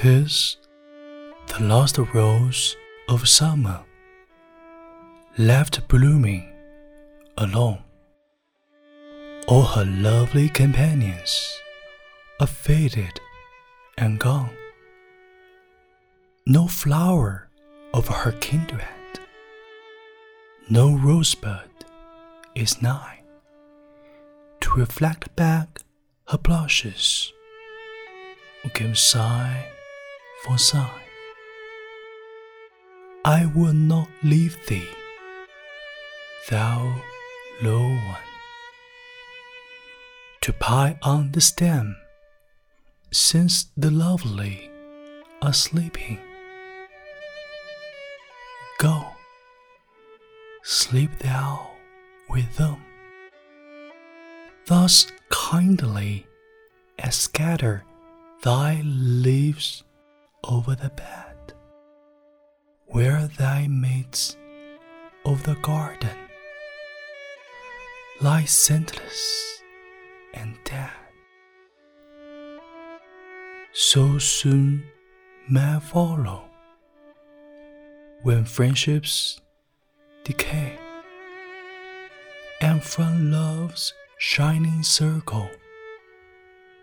[0.00, 0.58] 'Tis
[1.48, 2.76] the last rose
[3.08, 3.80] of summer,
[5.36, 6.48] left blooming
[7.36, 7.82] alone.
[9.48, 11.52] All her lovely companions
[12.40, 13.18] are faded
[13.96, 14.54] and gone.
[16.46, 17.48] No flower
[17.92, 19.18] of her kindred,
[20.70, 21.70] no rosebud
[22.54, 23.22] is nigh
[24.60, 25.80] to reflect back
[26.28, 27.32] her blushes
[28.62, 29.66] or give sigh
[30.44, 31.02] for sigh.
[33.24, 34.88] I will not leave thee,
[36.48, 37.02] thou
[37.62, 38.28] low one
[40.48, 41.94] to pie on the stem,
[43.10, 44.70] since the lovely
[45.42, 46.18] are sleeping.
[48.78, 49.04] Go,
[50.62, 51.70] sleep thou
[52.30, 52.82] with them.
[54.66, 56.26] Thus kindly
[56.98, 57.84] as scatter
[58.42, 59.82] thy leaves
[60.44, 61.52] over the bed,
[62.86, 64.36] where thy mates
[65.24, 66.16] of the garden
[68.20, 69.62] lie scentless
[70.34, 70.90] and dead.
[73.72, 74.84] So soon
[75.48, 76.44] may follow
[78.22, 79.40] when friendships
[80.24, 80.76] decay,
[82.60, 85.48] and from love's shining circle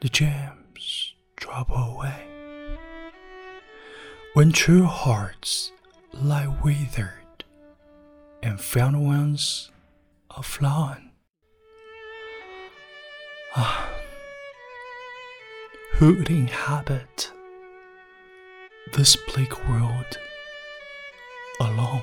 [0.00, 2.35] the gems drop away.
[4.36, 5.72] When true hearts
[6.12, 7.44] lie withered
[8.42, 9.70] and found ones
[10.28, 11.12] are flown
[13.56, 13.88] Ah,
[15.94, 17.32] who would inhabit
[18.92, 20.18] this bleak world
[21.58, 22.02] alone?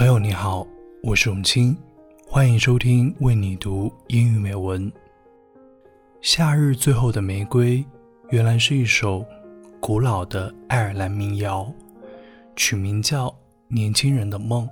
[0.00, 0.66] 朋友你好，
[1.02, 1.76] 我是永清，
[2.26, 4.90] 欢迎收听为你读英语美文。
[6.22, 7.84] 夏日最后的玫瑰，
[8.30, 9.22] 原来是一首
[9.78, 11.70] 古老的爱尔兰民谣，
[12.56, 13.28] 取名叫
[13.68, 14.66] 《年轻人的梦》。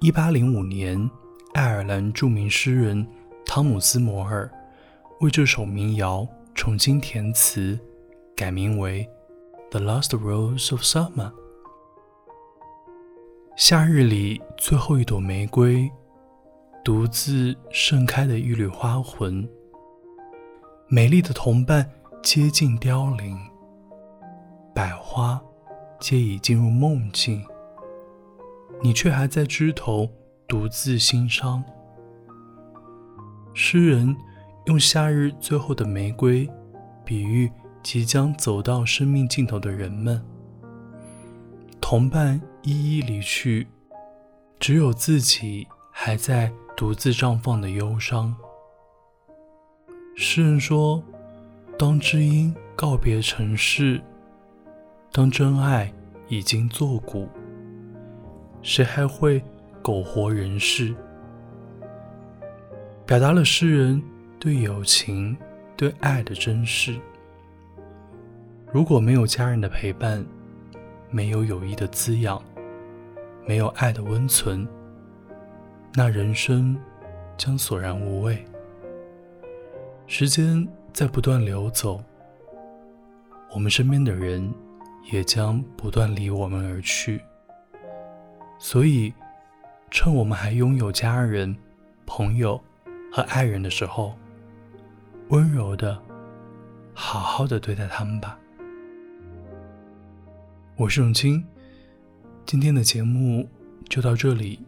[0.00, 1.10] 一八零五年，
[1.54, 3.06] 爱尔兰著名诗人
[3.46, 4.46] 汤姆斯·摩尔
[5.20, 7.80] 为这首民谣重新填词，
[8.36, 9.08] 改名为
[9.70, 11.30] 《The Last Rose of Summer》。
[13.54, 15.90] 夏日里最后一朵玫瑰，
[16.82, 19.46] 独自盛开的一缕花魂。
[20.88, 21.86] 美丽的同伴
[22.22, 23.38] 接近凋零，
[24.74, 25.38] 百花
[26.00, 27.44] 皆已进入梦境，
[28.82, 30.08] 你却还在枝头
[30.48, 31.62] 独自心伤。
[33.52, 34.16] 诗人
[34.64, 36.48] 用夏日最后的玫瑰，
[37.04, 37.52] 比喻
[37.82, 40.24] 即将走到生命尽头的人们。
[41.82, 43.66] 同伴一一离去，
[44.60, 48.32] 只有自己还在独自绽放的忧伤。
[50.14, 51.02] 诗人说
[51.76, 54.00] ：“当知音告别尘世，
[55.10, 55.92] 当真爱
[56.28, 57.28] 已经作古，
[58.62, 59.42] 谁还会
[59.82, 60.94] 苟活人世？”
[63.04, 64.00] 表达了诗人
[64.38, 65.36] 对友情、
[65.76, 66.96] 对爱的珍视。
[68.72, 70.24] 如果没有家人的陪伴，
[71.10, 72.40] 没有友谊的滋养，
[73.46, 74.66] 没有爱的温存，
[75.94, 76.78] 那人生
[77.36, 78.44] 将索然无味。
[80.06, 82.02] 时间在不断流走，
[83.52, 84.52] 我们身边的人
[85.10, 87.20] 也将不断离我们而去。
[88.58, 89.12] 所以，
[89.90, 91.56] 趁我们还拥有家人、
[92.06, 92.62] 朋友
[93.10, 94.14] 和爱人的时候，
[95.30, 96.00] 温柔的、
[96.94, 98.38] 好好的对待他们吧。
[100.76, 101.44] 我是永清，
[102.44, 103.48] 今天的节目
[103.88, 104.60] 就到这里。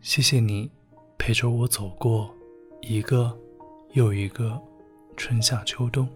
[0.00, 0.70] 谢谢你
[1.18, 2.34] 陪着我走过
[2.80, 3.36] 一个
[3.92, 4.60] 又一个
[5.16, 6.08] 春夏秋冬。